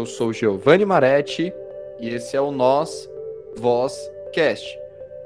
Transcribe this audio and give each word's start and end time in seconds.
Eu 0.00 0.06
sou 0.06 0.32
Giovanni 0.32 0.86
Maretti 0.86 1.52
e 2.00 2.08
esse 2.08 2.34
é 2.34 2.40
o 2.40 2.50
Nós 2.50 3.06
Voz 3.58 3.94
Cast. 4.32 4.66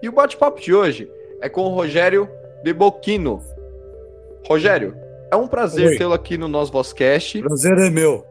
E 0.02 0.08
o 0.08 0.12
bate-papo 0.12 0.60
de 0.60 0.74
hoje 0.74 1.08
é 1.40 1.48
com 1.48 1.60
o 1.60 1.68
Rogério 1.68 2.28
de 2.64 2.72
Boquino. 2.72 3.40
Rogério, 4.44 4.96
é 5.30 5.36
um 5.36 5.46
prazer 5.46 5.96
tê-lo 5.96 6.12
aqui 6.12 6.36
no 6.36 6.48
Nós 6.48 6.70
Vozcast. 6.70 7.40
Prazer 7.40 7.78
é 7.78 7.88
meu. 7.88 8.26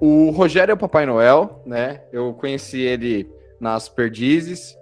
O 0.00 0.30
Rogério 0.30 0.70
é 0.70 0.74
o 0.76 0.78
Papai 0.78 1.06
Noel, 1.06 1.60
né? 1.66 2.02
Eu 2.12 2.32
conheci 2.34 2.80
ele 2.80 3.28
nas 3.58 3.88
Perdizes, 3.88 4.78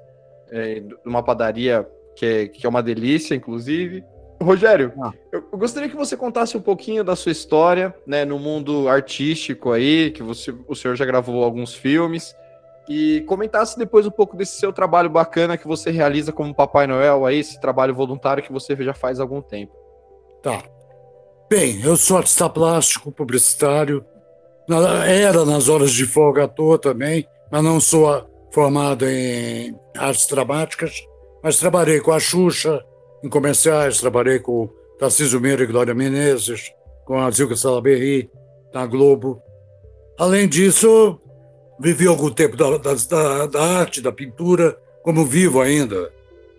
é, 0.51 0.83
numa 1.07 1.23
padaria 1.23 1.89
que 2.15 2.27
é, 2.27 2.49
que 2.49 2.67
é 2.67 2.69
uma 2.69 2.83
delícia, 2.83 3.35
inclusive. 3.35 4.05
Rogério, 4.43 4.93
ah. 5.01 5.13
eu, 5.31 5.43
gostaria 5.53 5.89
que 5.89 5.97
você 5.97 6.17
contasse 6.17 6.57
um 6.57 6.61
pouquinho 6.61 7.03
da 7.03 7.17
sua 7.17 7.33
história, 7.33 7.95
né, 8.07 8.25
no 8.25 8.39
mundo 8.39 8.89
artístico 8.89 9.73
aí, 9.73 10.11
que 10.11 10.23
você, 10.23 10.55
o 10.67 10.75
senhor 10.75 10.97
já 10.97 11.05
gravou 11.05 11.43
alguns 11.43 11.75
filmes, 11.75 12.35
e 12.89 13.23
comentasse 13.23 13.79
depois 13.79 14.07
um 14.07 14.11
pouco 14.11 14.37
desse 14.37 14.59
seu 14.59 14.73
trabalho 14.73 15.09
bacana 15.09 15.57
que 15.57 15.67
você 15.67 15.91
realiza 15.91 16.33
como 16.33 16.55
Papai 16.55 16.87
Noel 16.87 17.25
aí, 17.25 17.39
esse 17.39 17.61
trabalho 17.61 17.95
voluntário 17.95 18.43
que 18.43 18.53
você 18.53 18.77
já 18.77 18.93
faz 18.93 19.21
há 19.21 19.23
algum 19.23 19.41
tempo. 19.41 19.73
Tá. 20.43 20.63
Bem, 21.49 21.81
eu 21.83 21.97
sou 21.97 22.17
artista 22.17 22.49
plástico, 22.49 23.13
publicitário, 23.13 24.05
era 25.07 25.45
nas 25.45 25.69
horas 25.69 25.93
de 25.93 26.07
folga 26.07 26.45
à 26.45 26.49
toa 26.49 26.79
também, 26.79 27.27
mas 27.51 27.63
não 27.63 27.79
sou 27.81 28.27
formado 28.51 29.07
em 29.09 29.75
artes 29.97 30.27
dramáticas, 30.27 31.03
mas 31.43 31.59
trabalhei 31.59 32.01
com 32.01 32.13
a 32.13 32.21
Xuxa, 32.21 32.83
em 33.23 33.29
comerciais, 33.29 34.01
trabalhei 34.01 34.39
com 34.39 34.69
Tarcísio 34.99 35.41
Meira 35.41 35.63
e 35.63 35.67
Glória 35.67 35.95
Menezes, 35.95 36.73
com 37.05 37.19
a 37.19 37.31
Zilka 37.31 37.57
Salaberry, 37.57 38.31
na 38.73 38.87
Globo. 38.87 39.41
Além 40.19 40.49
disso, 40.49 41.19
vivi 41.79 42.07
algum 42.07 42.31
tempo 42.31 42.57
da, 42.57 42.77
da, 42.79 43.47
da, 43.47 43.63
arte, 43.63 44.01
da 44.01 44.13
pintura, 44.13 44.79
como 45.03 45.25
vivo 45.25 45.61
ainda, 45.61 46.13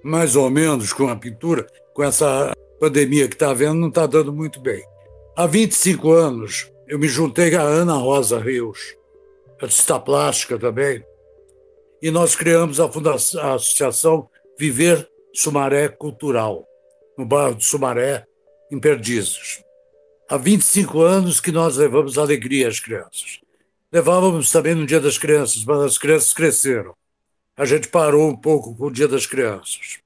mais 0.03 0.36
ou 0.36 0.50
menos 0.50 0.94
com 0.94 1.08
a 1.08 1.16
pintura, 1.16 1.66
com 1.94 2.03
essa 2.03 2.53
pandemia 2.80 3.27
que 3.27 3.36
está 3.36 3.52
havendo, 3.52 3.75
não 3.75 3.88
está 3.88 4.05
dando 4.05 4.33
muito 4.33 4.59
bem. 4.59 4.83
Há 5.36 5.48
25 5.48 6.11
anos, 6.11 6.72
eu 6.88 7.00
me 7.00 7.08
juntei 7.08 7.55
a 7.55 7.61
Ana 7.61 7.95
Rosa 7.95 8.39
Rios, 8.39 8.95
artista 9.61 10.00
plástica 10.00 10.58
também, 10.59 11.03
e 12.02 12.11
nós 12.11 12.36
criamos 12.36 12.80
a, 12.80 12.89
fundação, 12.89 13.42
a 13.42 13.53
Associação 13.53 14.30
Viver 14.59 15.09
Sumaré 15.36 15.89
Cultural, 15.89 16.67
no 17.17 17.26
bairro 17.26 17.56
de 17.56 17.66
Sumaré, 17.66 18.23
em 18.72 18.80
Perdizes. 18.80 19.64
Há 20.30 20.38
25 20.38 21.02
anos 21.02 21.42
que 21.42 21.52
nós 21.52 21.76
levamos 21.76 22.20
alegria 22.20 22.67
às 22.67 22.80
crianças. 22.80 23.42
Levávamos 23.92 24.52
também 24.52 24.76
no 24.76 24.86
Dia 24.86 25.00
das 25.00 25.17
Crianças, 25.17 25.66
mas 25.66 25.80
as 25.81 25.98
crianças 25.98 26.34
cresceram. 26.34 26.95
A 27.58 27.66
gente 27.66 27.88
parou 27.88 28.30
um 28.30 28.36
pouco 28.36 28.76
com 28.76 28.86
o 28.86 28.92
Dia 28.92 29.08
das 29.08 29.26
Crianças. 29.26 30.00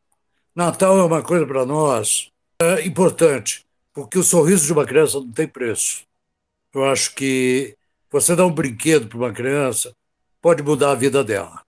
Natal 0.56 0.98
é 0.98 1.04
uma 1.04 1.22
coisa 1.22 1.46
para 1.46 1.66
nós 1.66 2.32
é 2.60 2.86
importante, 2.88 3.66
porque 3.94 4.18
o 4.18 4.24
sorriso 4.24 4.66
de 4.66 4.74
uma 4.74 4.86
criança 4.86 5.20
não 5.20 5.32
tem 5.32 5.48
preço. 5.48 6.06
Eu 6.74 6.86
acho 6.86 7.14
que 7.14 7.76
você 8.10 8.36
dar 8.36 8.46
um 8.46 8.52
brinquedo 8.52 9.08
para 9.08 9.18
uma 9.18 9.34
criança 9.34 9.94
pode 10.42 10.64
mudar 10.64 10.92
a 10.92 10.96
vida 10.96 11.24
dela. 11.24 11.62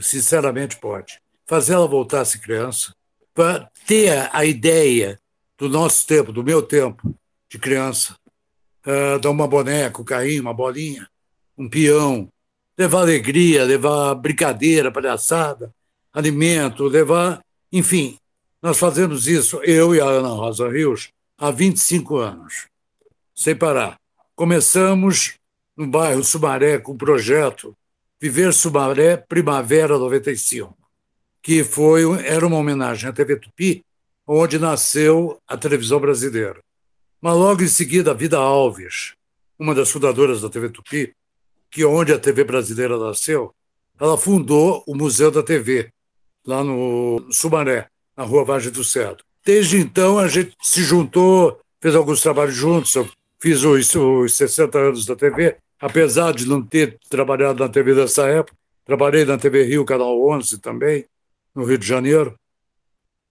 Sinceramente, 0.00 0.76
pode 0.76 1.20
fazer 1.46 1.74
ela 1.74 1.86
voltar 1.86 2.22
a 2.22 2.24
ser 2.24 2.38
criança, 2.38 2.94
para 3.32 3.70
ter 3.86 4.28
a 4.32 4.44
ideia 4.44 5.18
do 5.56 5.68
nosso 5.68 6.06
tempo, 6.06 6.32
do 6.32 6.42
meu 6.42 6.62
tempo 6.62 7.14
de 7.50 7.58
criança, 7.58 8.16
uh, 8.86 9.18
dar 9.20 9.30
uma 9.30 9.46
boneca, 9.46 10.00
um 10.00 10.04
carrinho, 10.04 10.42
uma 10.42 10.54
bolinha, 10.54 11.08
um 11.56 11.68
peão, 11.68 12.28
levar 12.76 13.00
alegria, 13.00 13.64
levar 13.64 14.14
brincadeira, 14.14 14.90
palhaçada, 14.90 15.72
alimento, 16.12 16.84
levar. 16.84 17.40
Enfim, 17.72 18.18
nós 18.60 18.78
fazemos 18.78 19.28
isso, 19.28 19.60
eu 19.62 19.94
e 19.94 20.00
a 20.00 20.04
Ana 20.04 20.28
Rosa 20.28 20.68
Rios, 20.68 21.10
há 21.38 21.50
25 21.50 22.16
anos, 22.16 22.66
sem 23.34 23.54
parar. 23.54 23.98
Começamos 24.34 25.34
no 25.76 25.86
bairro 25.86 26.24
Sumaré 26.24 26.78
com 26.78 26.92
o 26.92 26.98
projeto 26.98 27.76
Viver 28.20 28.52
Sumaré 28.52 29.16
Primavera 29.16 29.98
95 29.98 30.85
que 31.46 31.62
foi 31.62 32.02
era 32.26 32.44
uma 32.44 32.56
homenagem 32.56 33.08
à 33.08 33.12
TV 33.12 33.36
Tupi, 33.36 33.84
onde 34.26 34.58
nasceu 34.58 35.38
a 35.46 35.56
televisão 35.56 36.00
brasileira. 36.00 36.60
Mas 37.20 37.36
logo 37.36 37.62
em 37.62 37.68
seguida, 37.68 38.10
a 38.10 38.14
Vida 38.14 38.36
Alves, 38.36 39.12
uma 39.56 39.72
das 39.72 39.88
fundadoras 39.88 40.42
da 40.42 40.48
TV 40.48 40.70
Tupi, 40.70 41.14
que 41.70 41.82
é 41.82 41.86
onde 41.86 42.12
a 42.12 42.18
TV 42.18 42.42
brasileira 42.42 42.98
nasceu, 42.98 43.54
ela 44.00 44.18
fundou 44.18 44.82
o 44.88 44.96
Museu 44.96 45.30
da 45.30 45.40
TV, 45.40 45.88
lá 46.44 46.64
no 46.64 47.24
Sumaré, 47.30 47.86
na 48.16 48.24
Rua 48.24 48.44
Vargem 48.44 48.72
do 48.72 48.82
Cedo. 48.82 49.22
Desde 49.44 49.76
então, 49.78 50.18
a 50.18 50.26
gente 50.26 50.52
se 50.60 50.82
juntou, 50.82 51.60
fez 51.80 51.94
alguns 51.94 52.20
trabalhos 52.20 52.56
juntos. 52.56 52.92
Eu 52.92 53.08
fiz 53.40 53.62
os, 53.62 53.94
os 53.94 54.34
60 54.34 54.76
anos 54.76 55.06
da 55.06 55.14
TV, 55.14 55.56
apesar 55.80 56.34
de 56.34 56.44
não 56.44 56.60
ter 56.60 56.98
trabalhado 57.08 57.62
na 57.62 57.68
TV 57.68 57.94
dessa 57.94 58.26
época. 58.26 58.58
Trabalhei 58.84 59.24
na 59.24 59.38
TV 59.38 59.62
Rio, 59.62 59.84
Canal 59.84 60.20
11 60.28 60.58
também 60.58 61.06
no 61.56 61.64
Rio 61.64 61.78
de 61.78 61.86
Janeiro. 61.86 62.38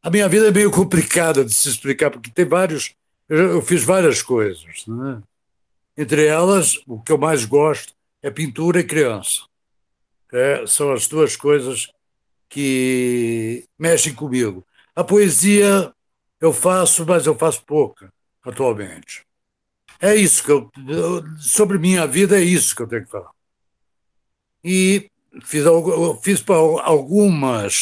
A 0.01 0.09
minha 0.09 0.27
vida 0.27 0.47
é 0.47 0.51
meio 0.51 0.71
complicada 0.71 1.45
de 1.45 1.53
se 1.53 1.69
explicar, 1.69 2.09
porque 2.09 2.31
tem 2.31 2.45
vários. 2.45 2.95
Eu 3.29 3.61
fiz 3.61 3.83
várias 3.83 4.21
coisas. 4.21 4.85
Né? 4.87 5.21
Entre 5.95 6.25
elas, 6.25 6.79
o 6.87 7.01
que 7.01 7.11
eu 7.11 7.17
mais 7.17 7.45
gosto 7.45 7.93
é 8.21 8.31
pintura 8.31 8.79
e 8.79 8.83
criança. 8.83 9.43
É, 10.33 10.65
são 10.67 10.91
as 10.91 11.07
duas 11.07 11.35
coisas 11.35 11.91
que 12.49 13.65
mexem 13.79 14.13
comigo. 14.13 14.65
A 14.95 15.03
poesia 15.03 15.93
eu 16.41 16.51
faço, 16.51 17.05
mas 17.05 17.25
eu 17.25 17.35
faço 17.35 17.63
pouca 17.63 18.11
atualmente. 18.43 19.25
É 19.99 20.15
isso 20.15 20.43
que 20.43 20.51
eu. 20.51 20.69
Sobre 21.39 21.77
minha 21.77 22.05
vida, 22.05 22.39
é 22.39 22.43
isso 22.43 22.75
que 22.75 22.81
eu 22.81 22.87
tenho 22.87 23.05
que 23.05 23.11
falar. 23.11 23.31
E 24.63 25.09
fiz, 25.43 25.63
fiz 26.21 26.43
algumas 26.83 27.75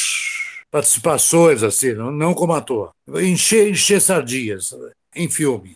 participações, 0.71 1.61
assim, 1.61 1.93
não 1.93 2.33
como 2.33 2.53
ator. 2.53 2.91
Encher, 3.07 3.69
encher 3.69 4.01
sardinhas 4.01 4.75
em 5.15 5.29
filme. 5.29 5.75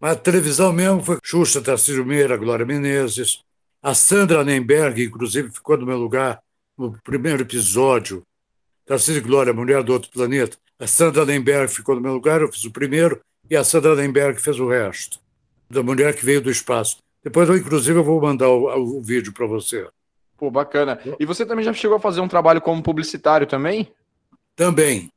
Mas 0.00 0.12
a 0.12 0.20
televisão 0.20 0.72
mesmo 0.72 1.02
foi 1.02 1.18
Xuxa, 1.24 1.60
Tarcísio 1.60 2.04
Meira, 2.04 2.36
Glória 2.36 2.66
Menezes. 2.66 3.40
A 3.82 3.94
Sandra 3.94 4.44
Nemberg, 4.44 5.02
inclusive, 5.02 5.50
ficou 5.50 5.76
no 5.76 5.86
meu 5.86 5.98
lugar 5.98 6.40
no 6.76 6.92
primeiro 7.02 7.42
episódio. 7.42 8.22
Tarcísio 8.86 9.22
Glória, 9.22 9.52
Mulher 9.52 9.82
do 9.82 9.92
Outro 9.92 10.10
Planeta. 10.10 10.56
A 10.78 10.86
Sandra 10.86 11.24
Nemberg 11.24 11.72
ficou 11.72 11.94
no 11.94 12.00
meu 12.00 12.12
lugar, 12.12 12.40
eu 12.40 12.52
fiz 12.52 12.64
o 12.64 12.70
primeiro, 12.70 13.20
e 13.48 13.56
a 13.56 13.64
Sandra 13.64 13.94
Nemberg 13.96 14.40
fez 14.40 14.60
o 14.60 14.68
resto. 14.68 15.18
Da 15.70 15.82
mulher 15.82 16.14
que 16.14 16.24
veio 16.24 16.40
do 16.40 16.50
espaço. 16.50 16.98
Depois, 17.22 17.48
eu, 17.48 17.56
inclusive, 17.56 17.98
eu 17.98 18.04
vou 18.04 18.20
mandar 18.20 18.48
o, 18.48 18.98
o 18.98 19.02
vídeo 19.02 19.32
para 19.32 19.46
você. 19.46 19.88
Pô, 20.36 20.50
bacana. 20.50 20.98
E 21.18 21.24
você 21.24 21.46
também 21.46 21.64
já 21.64 21.72
chegou 21.72 21.96
a 21.96 22.00
fazer 22.00 22.20
um 22.20 22.28
trabalho 22.28 22.60
como 22.60 22.82
publicitário 22.82 23.46
também? 23.46 23.92
Também. 24.56 25.10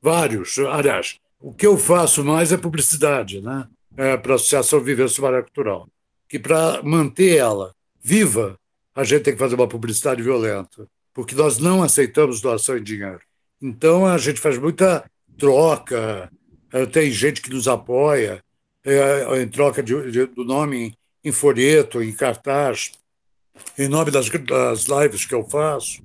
Vários. 0.00 0.58
Aliás, 0.58 1.18
o 1.40 1.52
que 1.52 1.66
eu 1.66 1.76
faço 1.76 2.24
mais 2.24 2.52
é 2.52 2.56
publicidade, 2.56 3.40
né? 3.40 3.66
É 3.96 4.16
para 4.16 4.32
a 4.32 4.36
Associação 4.36 4.80
Viver 4.80 5.08
Sumaré 5.08 5.42
Cultural. 5.42 5.88
Que 6.28 6.38
para 6.38 6.82
manter 6.82 7.36
ela 7.36 7.74
viva, 8.00 8.58
a 8.94 9.04
gente 9.04 9.22
tem 9.22 9.32
que 9.32 9.38
fazer 9.38 9.54
uma 9.54 9.68
publicidade 9.68 10.22
violenta, 10.22 10.88
porque 11.12 11.34
nós 11.34 11.58
não 11.58 11.82
aceitamos 11.82 12.40
doação 12.40 12.76
em 12.76 12.82
dinheiro. 12.82 13.20
Então 13.60 14.06
a 14.06 14.18
gente 14.18 14.40
faz 14.40 14.58
muita 14.58 15.08
troca, 15.36 16.30
é, 16.72 16.86
tem 16.86 17.10
gente 17.10 17.40
que 17.40 17.50
nos 17.50 17.66
apoia 17.66 18.42
é, 18.84 19.42
em 19.42 19.48
troca 19.48 19.82
de, 19.82 20.10
de, 20.10 20.26
do 20.26 20.44
nome 20.44 20.94
em 21.24 21.32
folheto, 21.32 22.02
em 22.02 22.12
cartaz, 22.12 22.92
em 23.78 23.88
nome 23.88 24.10
das, 24.10 24.28
das 24.28 24.84
lives 24.84 25.24
que 25.24 25.34
eu 25.34 25.44
faço, 25.44 26.02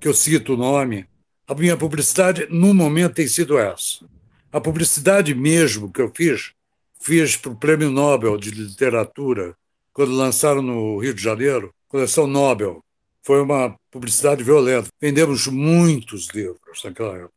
que 0.00 0.08
eu 0.08 0.14
cito 0.14 0.54
o 0.54 0.56
nome. 0.56 1.06
A 1.46 1.54
minha 1.54 1.76
publicidade, 1.76 2.46
no 2.50 2.74
momento, 2.74 3.14
tem 3.14 3.26
sido 3.26 3.58
essa. 3.58 4.04
A 4.52 4.60
publicidade 4.60 5.34
mesmo 5.34 5.92
que 5.92 6.00
eu 6.00 6.12
fiz, 6.14 6.52
fiz 7.00 7.36
para 7.36 7.52
o 7.52 7.56
Prêmio 7.56 7.90
Nobel 7.90 8.36
de 8.36 8.50
Literatura, 8.50 9.56
quando 9.92 10.12
lançaram 10.12 10.62
no 10.62 10.98
Rio 10.98 11.14
de 11.14 11.22
Janeiro, 11.22 11.74
coleção 11.88 12.26
Nobel. 12.26 12.84
Foi 13.22 13.42
uma 13.42 13.76
publicidade 13.90 14.44
violenta. 14.44 14.88
Vendemos 15.00 15.46
muitos 15.46 16.28
livros 16.28 16.82
naquela 16.84 17.16
época, 17.16 17.34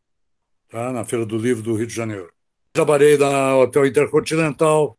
tá? 0.69 0.91
na 0.91 1.03
Feira 1.03 1.25
do 1.25 1.37
Livro 1.37 1.63
do 1.63 1.75
Rio 1.75 1.87
de 1.87 1.93
Janeiro. 1.93 2.31
Trabalhei 2.71 3.17
na 3.17 3.57
Hotel 3.57 3.85
Intercontinental 3.85 4.97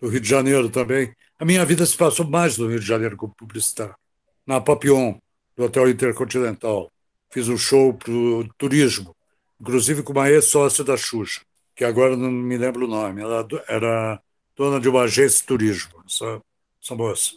do 0.00 0.08
Rio 0.08 0.20
de 0.20 0.28
Janeiro 0.28 0.70
também. 0.70 1.14
A 1.40 1.44
minha 1.46 1.64
vida 1.64 1.86
se 1.86 1.96
passou 1.96 2.28
mais 2.28 2.58
no 2.58 2.68
Rio 2.68 2.78
de 2.78 2.84
Janeiro 2.84 3.16
como 3.16 3.34
publicitário. 3.34 3.94
Na 4.46 4.60
Papillon, 4.60 5.14
do 5.56 5.64
Hotel 5.64 5.88
Intercontinental 5.88 6.92
fiz 7.30 7.48
um 7.48 7.56
show 7.56 7.94
para 7.94 8.12
o 8.12 8.46
turismo, 8.58 9.16
inclusive 9.58 10.02
com 10.02 10.12
uma 10.12 10.28
ex-sócia 10.28 10.84
da 10.84 10.98
Xuxa, 10.98 11.40
que 11.74 11.82
agora 11.82 12.14
não 12.14 12.30
me 12.30 12.58
lembro 12.58 12.84
o 12.84 12.88
nome. 12.88 13.22
Ela 13.22 13.48
era 13.66 14.20
dona 14.54 14.78
de 14.78 14.90
uma 14.90 15.04
agência 15.04 15.40
de 15.40 15.46
turismo, 15.46 16.04
essa, 16.06 16.42
essa 16.82 16.94
moça. 16.94 17.32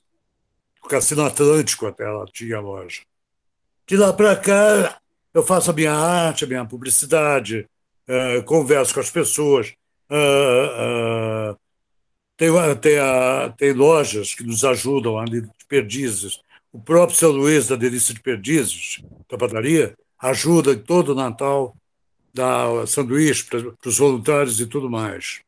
do 0.81 0.89
Cassino 0.89 1.23
Atlântico 1.23 1.87
até 1.87 2.03
ela 2.03 2.25
tinha 2.25 2.59
loja. 2.59 3.03
De 3.87 3.95
lá 3.95 4.11
para 4.11 4.35
cá, 4.35 4.99
eu 5.33 5.43
faço 5.43 5.71
a 5.71 5.73
minha 5.73 5.93
arte, 5.93 6.43
a 6.43 6.47
minha 6.47 6.65
publicidade, 6.65 7.69
uh, 8.09 8.43
converso 8.43 8.93
com 8.93 8.99
as 8.99 9.09
pessoas. 9.09 9.73
Uh, 10.09 11.53
uh, 11.53 11.62
tem, 12.37 12.49
tem, 12.81 12.99
a, 12.99 13.53
tem 13.57 13.73
lojas 13.73 14.33
que 14.33 14.43
nos 14.43 14.63
ajudam 14.63 15.17
ali 15.17 15.41
de 15.41 15.49
Perdizes. 15.67 16.39
O 16.71 16.79
próprio 16.79 17.17
São 17.17 17.31
Luís, 17.31 17.67
da 17.67 17.75
Delícia 17.75 18.13
de 18.13 18.19
Perdizes, 18.19 19.03
da 19.29 19.37
padaria, 19.37 19.95
ajuda 20.19 20.71
em 20.71 20.79
todo 20.79 21.09
o 21.09 21.15
Natal, 21.15 21.75
dá 22.33 22.85
sanduíche 22.87 23.45
para 23.45 23.89
os 23.89 23.97
voluntários 23.97 24.59
e 24.59 24.65
tudo 24.65 24.89
mais. 24.89 25.41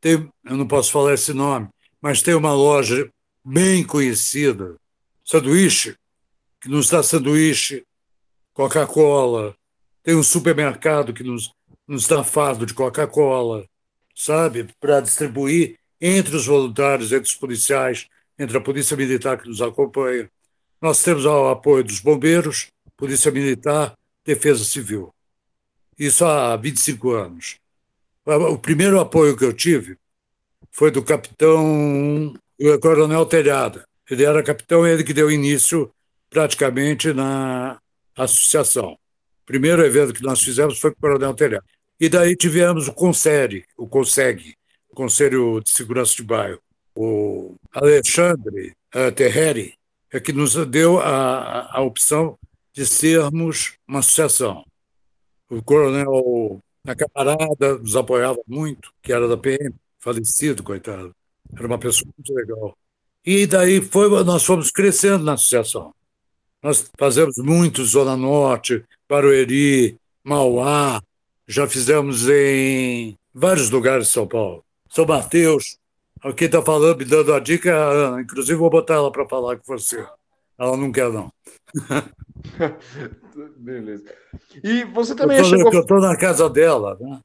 Tem, 0.00 0.30
eu 0.44 0.56
não 0.56 0.66
posso 0.66 0.92
falar 0.92 1.14
esse 1.14 1.32
nome, 1.32 1.68
mas 2.00 2.22
tem 2.22 2.34
uma 2.34 2.54
loja 2.54 3.10
bem 3.44 3.82
conhecida, 3.84 4.76
sanduíche, 5.24 5.96
que 6.60 6.68
nos 6.68 6.88
dá 6.88 7.02
sanduíche, 7.02 7.84
Coca-Cola. 8.54 9.56
Tem 10.02 10.14
um 10.14 10.22
supermercado 10.22 11.12
que 11.12 11.24
nos, 11.24 11.52
nos 11.86 12.06
dá 12.06 12.22
fardo 12.22 12.64
de 12.64 12.74
Coca-Cola, 12.74 13.66
sabe? 14.14 14.68
Para 14.78 15.00
distribuir 15.00 15.79
entre 16.00 16.34
os 16.34 16.46
voluntários, 16.46 17.12
entre 17.12 17.28
os 17.28 17.34
policiais, 17.34 18.08
entre 18.38 18.56
a 18.56 18.60
Polícia 18.60 18.96
Militar 18.96 19.38
que 19.38 19.48
nos 19.48 19.60
acompanha. 19.60 20.30
Nós 20.80 21.02
temos 21.02 21.26
o 21.26 21.48
apoio 21.48 21.84
dos 21.84 22.00
bombeiros, 22.00 22.68
Polícia 22.96 23.30
Militar, 23.30 23.94
Defesa 24.24 24.64
Civil. 24.64 25.12
Isso 25.98 26.24
há 26.24 26.56
25 26.56 27.10
anos. 27.10 27.56
O 28.24 28.56
primeiro 28.58 28.98
apoio 28.98 29.36
que 29.36 29.44
eu 29.44 29.52
tive 29.52 29.96
foi 30.70 30.90
do 30.90 31.02
capitão 31.02 32.32
Coronel 32.80 33.26
Telhada. 33.26 33.84
Ele 34.10 34.24
era 34.24 34.42
capitão 34.42 34.86
ele 34.86 35.04
que 35.04 35.12
deu 35.12 35.30
início 35.30 35.90
praticamente 36.30 37.12
na 37.12 37.78
associação. 38.16 38.92
O 38.92 39.46
primeiro 39.46 39.84
evento 39.84 40.14
que 40.14 40.22
nós 40.22 40.40
fizemos 40.40 40.78
foi 40.78 40.92
com 40.92 40.98
o 40.98 41.00
Coronel 41.00 41.34
Telhada. 41.34 41.64
E 41.98 42.08
daí 42.08 42.34
tivemos 42.36 42.88
o 42.88 42.92
CONSERE, 42.94 43.64
o 43.76 43.86
CONSEG, 43.86 44.54
Conselho 45.00 45.62
de 45.62 45.70
Segurança 45.70 46.14
de 46.14 46.22
Bairro. 46.22 46.60
O 46.94 47.54
Alexandre 47.72 48.76
uh, 48.94 49.10
Terreri 49.10 49.72
é 50.12 50.20
que 50.20 50.30
nos 50.30 50.54
deu 50.66 51.00
a, 51.00 51.74
a 51.74 51.80
opção 51.80 52.38
de 52.74 52.84
sermos 52.84 53.78
uma 53.88 54.00
associação. 54.00 54.62
O 55.48 55.62
coronel 55.62 56.60
na 56.84 56.94
camarada 56.94 57.78
nos 57.78 57.96
apoiava 57.96 58.38
muito, 58.46 58.92
que 59.00 59.10
era 59.10 59.26
da 59.26 59.38
PM, 59.38 59.74
falecido, 59.98 60.62
coitado. 60.62 61.16
Era 61.56 61.66
uma 61.66 61.78
pessoa 61.78 62.12
muito 62.14 62.34
legal. 62.34 62.76
E 63.24 63.46
daí 63.46 63.80
foi, 63.80 64.10
nós 64.22 64.44
fomos 64.44 64.70
crescendo 64.70 65.24
na 65.24 65.32
associação. 65.32 65.94
Nós 66.62 66.90
fazemos 66.98 67.38
muito 67.38 67.86
Zona 67.86 68.18
Norte, 68.18 68.84
Barueri, 69.08 69.96
Mauá, 70.22 71.02
já 71.48 71.66
fizemos 71.66 72.28
em 72.28 73.16
vários 73.32 73.70
lugares 73.70 74.08
de 74.08 74.12
São 74.12 74.28
Paulo. 74.28 74.62
São 74.90 75.06
Mateus. 75.06 75.78
Quem 76.36 76.46
está 76.46 76.60
falando, 76.60 76.98
me 76.98 77.04
dando 77.04 77.32
a 77.32 77.40
dica, 77.40 77.74
Ana. 77.74 78.20
Inclusive, 78.20 78.58
vou 78.58 78.68
botar 78.68 78.94
ela 78.94 79.10
para 79.10 79.26
falar 79.26 79.56
com 79.56 79.62
você. 79.66 80.04
Ela 80.58 80.76
não 80.76 80.92
quer, 80.92 81.10
não. 81.10 81.32
Beleza. 83.56 84.04
E 84.62 84.84
você 84.84 85.14
também 85.14 85.38
eu 85.38 85.44
chegou... 85.44 85.72
Eu 85.72 85.80
estou 85.80 86.00
na 86.00 86.16
casa 86.16 86.50
dela, 86.50 86.98
né? 87.00 87.20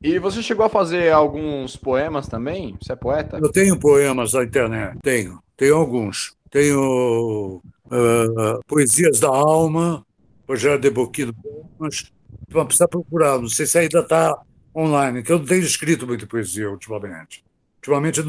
E 0.00 0.18
você 0.18 0.42
chegou 0.42 0.64
a 0.64 0.68
fazer 0.68 1.12
alguns 1.12 1.76
poemas 1.76 2.28
também? 2.28 2.76
Você 2.80 2.92
é 2.92 2.96
poeta? 2.96 3.38
Eu 3.38 3.50
tenho 3.50 3.78
poemas 3.78 4.32
na 4.34 4.44
internet, 4.44 4.98
tenho. 5.02 5.42
Tenho 5.56 5.76
alguns. 5.76 6.36
Tenho 6.50 7.60
uh, 7.86 8.60
Poesias 8.66 9.18
da 9.18 9.28
Alma, 9.28 10.04
Rogério 10.48 10.78
de 10.78 10.90
Boquino 10.90 11.34
Poemas. 11.34 12.12
Vamos 12.48 12.68
precisar 12.68 12.88
procurar, 12.88 13.38
não 13.38 13.48
sei 13.48 13.66
se 13.66 13.78
ainda 13.78 14.00
está 14.00 14.38
online, 14.74 15.22
que 15.22 15.32
eu 15.32 15.38
não 15.38 15.46
tenho 15.46 15.62
escrito 15.62 16.06
muita 16.06 16.26
poesia 16.26 16.70
ultimamente. 16.70 17.44
Ultimamente, 17.76 18.20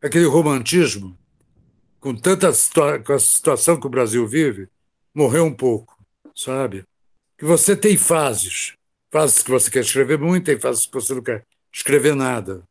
aquele 0.00 0.26
romantismo, 0.26 1.16
com 2.00 2.14
tanta 2.14 2.50
com 3.04 3.12
a 3.12 3.18
situação 3.18 3.78
que 3.78 3.86
o 3.86 3.90
Brasil 3.90 4.26
vive, 4.26 4.68
morreu 5.14 5.44
um 5.44 5.54
pouco, 5.54 5.96
sabe? 6.34 6.84
Que 7.38 7.44
você 7.44 7.76
tem 7.76 7.96
fases. 7.96 8.74
Fases 9.10 9.42
que 9.42 9.50
você 9.50 9.70
quer 9.70 9.80
escrever 9.80 10.18
muito, 10.18 10.46
tem 10.46 10.58
fases 10.58 10.86
que 10.86 10.94
você 10.94 11.14
não 11.14 11.22
quer 11.22 11.44
escrever 11.72 12.14
nada. 12.14 12.62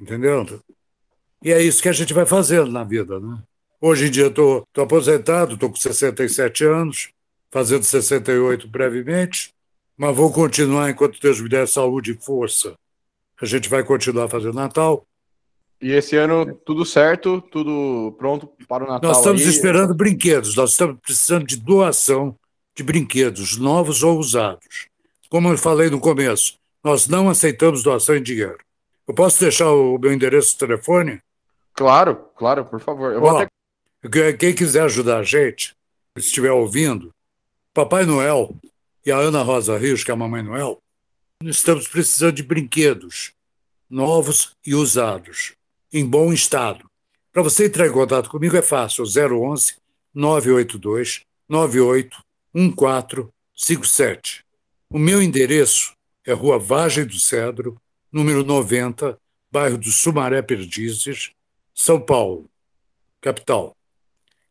Entendeu? 0.00 0.62
E 1.42 1.52
é 1.52 1.60
isso 1.62 1.82
que 1.82 1.88
a 1.88 1.92
gente 1.92 2.14
vai 2.14 2.24
fazendo 2.24 2.70
na 2.70 2.84
vida, 2.84 3.18
né? 3.18 3.42
Hoje 3.80 4.06
em 4.06 4.10
dia 4.10 4.26
estou 4.26 4.66
aposentado, 4.76 5.54
estou 5.54 5.70
com 5.70 5.76
67 5.76 6.64
anos, 6.64 7.10
fazendo 7.50 7.82
68 7.82 8.68
brevemente, 8.68 9.54
mas 10.00 10.16
vou 10.16 10.32
continuar 10.32 10.88
enquanto 10.88 11.20
Deus 11.20 11.38
me 11.42 11.48
der 11.50 11.68
saúde 11.68 12.12
e 12.12 12.24
força. 12.24 12.74
A 13.38 13.44
gente 13.44 13.68
vai 13.68 13.84
continuar 13.84 14.30
fazendo 14.30 14.54
Natal. 14.54 15.06
E 15.78 15.92
esse 15.92 16.16
ano 16.16 16.54
tudo 16.64 16.86
certo, 16.86 17.42
tudo 17.42 18.16
pronto 18.16 18.50
para 18.66 18.82
o 18.82 18.86
Natal. 18.86 19.10
Nós 19.10 19.18
estamos 19.18 19.42
aí. 19.42 19.48
esperando 19.48 19.92
brinquedos, 19.92 20.56
nós 20.56 20.70
estamos 20.70 20.98
precisando 21.02 21.46
de 21.46 21.56
doação 21.56 22.34
de 22.74 22.82
brinquedos, 22.82 23.58
novos 23.58 24.02
ou 24.02 24.18
usados. 24.18 24.88
Como 25.28 25.50
eu 25.50 25.58
falei 25.58 25.90
no 25.90 26.00
começo, 26.00 26.54
nós 26.82 27.06
não 27.06 27.28
aceitamos 27.28 27.82
doação 27.82 28.16
em 28.16 28.22
dinheiro. 28.22 28.56
Eu 29.06 29.12
posso 29.12 29.38
deixar 29.38 29.70
o 29.70 29.98
meu 29.98 30.14
endereço 30.14 30.52
de 30.52 30.60
telefone? 30.60 31.20
Claro, 31.74 32.16
claro, 32.38 32.64
por 32.64 32.80
favor. 32.80 33.22
Ó, 33.22 33.42
até... 33.42 34.32
Quem 34.32 34.54
quiser 34.54 34.84
ajudar 34.84 35.18
a 35.18 35.22
gente, 35.22 35.76
se 36.16 36.24
estiver 36.24 36.52
ouvindo, 36.52 37.12
Papai 37.74 38.06
Noel 38.06 38.54
e 39.04 39.10
a 39.10 39.16
Ana 39.16 39.42
Rosa 39.42 39.76
Rios, 39.78 40.04
que 40.04 40.10
é 40.10 40.14
a 40.14 40.16
Mamãe 40.16 40.42
Noel, 40.42 40.82
estamos 41.42 41.88
precisando 41.88 42.34
de 42.34 42.42
brinquedos 42.42 43.32
novos 43.88 44.54
e 44.64 44.74
usados, 44.74 45.54
em 45.92 46.06
bom 46.06 46.32
estado. 46.32 46.88
Para 47.32 47.42
você 47.42 47.66
entrar 47.66 47.86
em 47.86 47.92
contato 47.92 48.30
comigo 48.30 48.56
é 48.56 48.62
fácil, 48.62 49.04
011 49.04 49.74
982 50.14 51.26
981457. 51.48 54.44
O 54.88 54.98
meu 54.98 55.22
endereço 55.22 55.94
é 56.24 56.32
Rua 56.32 56.58
Vagem 56.58 57.04
do 57.06 57.18
Cedro, 57.18 57.78
número 58.12 58.44
90, 58.44 59.18
bairro 59.50 59.78
do 59.78 59.90
Sumaré 59.90 60.42
Perdizes, 60.42 61.32
São 61.74 62.00
Paulo, 62.00 62.48
capital. 63.20 63.76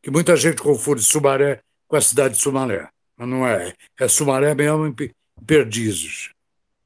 Que 0.02 0.10
muita 0.10 0.36
gente 0.36 0.62
confunde 0.62 1.04
Sumaré 1.04 1.62
com 1.88 1.96
a 1.96 2.02
cidade 2.02 2.34
de 2.36 2.42
Sumaré 2.42 2.90
mas 3.20 3.28
não 3.28 3.46
é. 3.46 3.74
É 4.00 4.08
Sumaré 4.08 4.56
mesmo 4.56 4.88
em 4.88 4.96
Perdizes, 5.46 6.30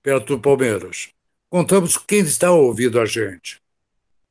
perto 0.01 0.35
do 0.35 0.41
Palmeiras. 0.41 1.09
Contamos 1.47 1.95
quem 1.95 2.21
está 2.21 2.51
ouvindo 2.51 2.99
a 2.99 3.05
gente. 3.05 3.61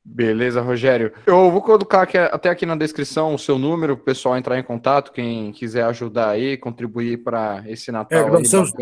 Beleza, 0.05 0.59
Rogério. 0.59 1.13
Eu 1.25 1.49
vou 1.49 1.61
colocar 1.61 2.01
aqui, 2.01 2.17
até 2.17 2.49
aqui 2.49 2.65
na 2.65 2.75
descrição 2.75 3.33
o 3.33 3.39
seu 3.39 3.57
número, 3.57 3.95
para 3.95 4.01
o 4.01 4.05
pessoal 4.05 4.37
entrar 4.37 4.59
em 4.59 4.63
contato, 4.63 5.13
quem 5.13 5.53
quiser 5.53 5.85
ajudar 5.85 6.31
aí, 6.31 6.57
contribuir 6.57 7.23
para 7.23 7.63
esse 7.65 7.89
Natal. 7.89 8.37
É, 8.37 8.43
somos, 8.43 8.73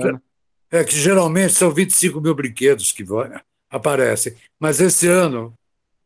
é 0.71 0.83
que 0.83 0.95
geralmente 0.95 1.53
são 1.53 1.69
25 1.69 2.19
mil 2.19 2.33
brinquedos 2.33 2.91
que 2.91 3.05
aparecem, 3.69 4.35
mas 4.59 4.81
esse 4.81 5.07
ano, 5.07 5.53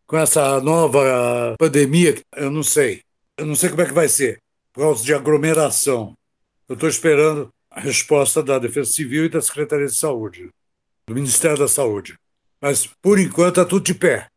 com 0.06 0.18
essa 0.18 0.60
nova 0.60 1.56
pandemia, 1.58 2.16
eu 2.36 2.52
não 2.52 2.64
sei. 2.64 3.02
Eu 3.38 3.46
não 3.46 3.56
sei 3.56 3.70
como 3.70 3.82
é 3.84 3.86
que 3.86 3.94
vai 3.94 4.10
ser, 4.10 4.42
por 4.74 4.82
causa 4.82 5.04
de 5.04 5.14
aglomeração. 5.14 6.14
Eu 6.68 6.74
estou 6.74 6.90
esperando 6.90 7.54
a 7.70 7.80
resposta 7.80 8.42
da 8.42 8.58
Defesa 8.58 8.92
Civil 8.92 9.26
e 9.26 9.30
da 9.30 9.40
Secretaria 9.40 9.86
de 9.86 9.94
Saúde, 9.94 10.50
do 11.06 11.14
Ministério 11.14 11.60
da 11.60 11.68
Saúde. 11.68 12.18
Mas, 12.60 12.88
por 13.02 13.20
enquanto, 13.20 13.60
está 13.60 13.66
tudo 13.66 13.86
de 13.86 13.94
pé. 13.94 14.28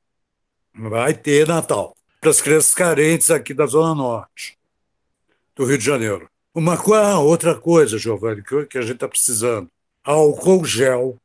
Vai 0.74 1.14
ter 1.14 1.46
Natal 1.48 1.96
para 2.20 2.28
as 2.30 2.42
crianças 2.42 2.74
carentes 2.74 3.30
aqui 3.30 3.54
da 3.54 3.64
Zona 3.64 3.94
Norte 3.94 4.58
do 5.56 5.64
Rio 5.64 5.78
de 5.78 5.84
Janeiro. 5.84 6.28
Uma 6.54 6.74
ah, 6.74 7.18
outra 7.18 7.58
coisa, 7.58 7.96
Giovanni, 7.96 8.42
que, 8.42 8.66
que 8.66 8.78
a 8.78 8.82
gente 8.82 8.94
está 8.94 9.08
precisando: 9.08 9.70
álcool 10.04 10.64
gel 10.64 11.16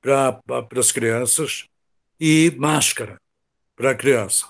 para 0.00 0.40
as 0.76 0.92
crianças 0.92 1.66
e 2.20 2.54
máscara 2.56 3.20
para 3.74 3.90
a 3.90 3.94
criança. 3.94 4.46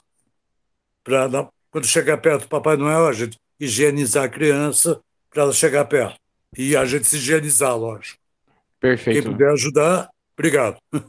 Para 1.03 1.49
quando 1.71 1.87
chegar 1.87 2.19
perto 2.19 2.43
do 2.43 2.49
Papai 2.49 2.77
Noel, 2.77 3.07
a 3.07 3.13
gente 3.13 3.39
higienizar 3.59 4.25
a 4.25 4.29
criança 4.29 5.01
para 5.35 5.43
ela 5.43 5.53
chegar 5.53 5.85
perto. 5.85 6.17
E 6.57 6.77
a 6.77 6.85
gente 6.85 7.07
se 7.07 7.17
higienizar, 7.17 7.77
lógico. 7.77 8.19
Perfeito. 8.81 9.23
Quem 9.23 9.33
puder 9.33 9.51
ajudar, 9.51 10.09
obrigado. 10.39 10.79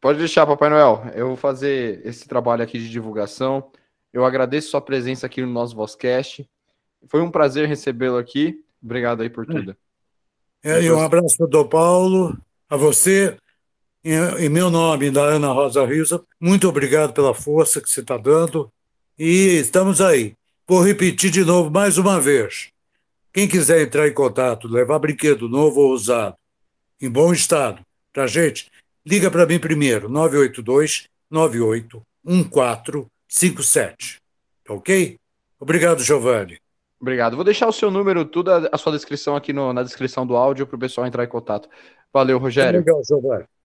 Pode 0.00 0.18
deixar, 0.18 0.46
Papai 0.46 0.70
Noel. 0.70 1.10
Eu 1.14 1.28
vou 1.28 1.36
fazer 1.36 2.00
esse 2.06 2.26
trabalho 2.26 2.62
aqui 2.62 2.78
de 2.78 2.88
divulgação. 2.88 3.70
Eu 4.12 4.24
agradeço 4.24 4.70
sua 4.70 4.80
presença 4.80 5.26
aqui 5.26 5.42
no 5.42 5.48
nosso 5.48 5.76
Vozcast. 5.76 6.48
Foi 7.08 7.20
um 7.20 7.30
prazer 7.30 7.68
recebê-lo 7.68 8.16
aqui. 8.16 8.64
Obrigado 8.82 9.22
aí 9.22 9.28
por 9.28 9.44
tudo. 9.44 9.76
É, 10.62 10.82
e 10.82 10.90
um 10.90 11.00
abraço 11.00 11.36
para 11.36 11.60
o 11.60 11.68
Paulo, 11.68 12.36
a 12.68 12.76
você, 12.76 13.36
em, 14.04 14.14
em 14.14 14.48
meu 14.48 14.70
nome, 14.70 15.10
da 15.10 15.22
Ana 15.22 15.52
Rosa 15.52 15.84
Risa. 15.84 16.22
Muito 16.40 16.68
obrigado 16.68 17.12
pela 17.12 17.34
força 17.34 17.80
que 17.80 17.90
você 17.90 18.00
está 18.00 18.16
dando. 18.16 18.72
E 19.18 19.58
estamos 19.58 20.00
aí. 20.00 20.34
Vou 20.66 20.80
repetir 20.80 21.30
de 21.30 21.44
novo 21.44 21.70
mais 21.70 21.98
uma 21.98 22.20
vez. 22.20 22.70
Quem 23.38 23.46
quiser 23.46 23.82
entrar 23.82 24.08
em 24.08 24.12
contato, 24.12 24.66
levar 24.66 24.98
brinquedo 24.98 25.48
novo 25.48 25.80
ou 25.80 25.92
usado, 25.92 26.34
em 27.00 27.08
bom 27.08 27.32
estado, 27.32 27.80
para 28.12 28.26
gente, 28.26 28.68
liga 29.06 29.30
para 29.30 29.46
mim 29.46 29.60
primeiro, 29.60 30.08
982 30.08 31.08
98 31.30 32.02
1457. 32.24 34.20
Ok? 34.68 35.16
Obrigado, 35.60 36.02
Giovanni. 36.02 36.58
Obrigado. 37.00 37.36
Vou 37.36 37.44
deixar 37.44 37.68
o 37.68 37.72
seu 37.72 37.92
número, 37.92 38.24
tudo 38.24 38.50
a, 38.50 38.76
sua 38.76 38.90
descrição 38.90 39.36
aqui 39.36 39.52
no, 39.52 39.72
na 39.72 39.84
descrição 39.84 40.26
do 40.26 40.34
áudio 40.34 40.66
para 40.66 40.74
o 40.74 40.80
pessoal 40.80 41.06
entrar 41.06 41.22
em 41.22 41.28
contato. 41.28 41.68
Valeu, 42.12 42.38
Rogério. 42.38 42.80
Legal, 42.80 43.00
Giovanni. 43.04 43.44